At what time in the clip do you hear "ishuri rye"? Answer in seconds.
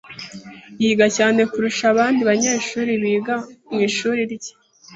3.87-4.51